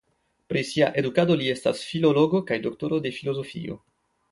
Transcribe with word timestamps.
Pri 0.53 0.61
sia 0.69 0.87
edukado 1.01 1.35
li 1.41 1.51
estas 1.57 1.85
filologo 1.91 2.43
kaj 2.49 2.59
doktoro 2.65 3.01
de 3.07 3.15
filozofio. 3.21 3.81